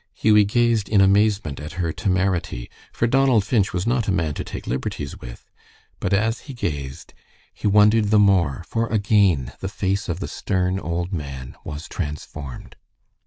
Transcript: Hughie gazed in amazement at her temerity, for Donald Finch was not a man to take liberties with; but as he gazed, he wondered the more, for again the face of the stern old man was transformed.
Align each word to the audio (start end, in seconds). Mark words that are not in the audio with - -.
Hughie 0.15 0.45
gazed 0.45 0.89
in 0.89 0.99
amazement 0.99 1.59
at 1.59 1.73
her 1.73 1.93
temerity, 1.93 2.71
for 2.91 3.05
Donald 3.05 3.45
Finch 3.45 3.71
was 3.71 3.85
not 3.85 4.07
a 4.07 4.11
man 4.11 4.33
to 4.33 4.43
take 4.43 4.65
liberties 4.65 5.19
with; 5.21 5.51
but 5.99 6.11
as 6.11 6.39
he 6.49 6.55
gazed, 6.55 7.13
he 7.53 7.67
wondered 7.67 8.05
the 8.05 8.17
more, 8.17 8.63
for 8.67 8.87
again 8.87 9.51
the 9.59 9.69
face 9.69 10.09
of 10.09 10.19
the 10.19 10.27
stern 10.27 10.79
old 10.79 11.13
man 11.13 11.55
was 11.63 11.87
transformed. 11.87 12.77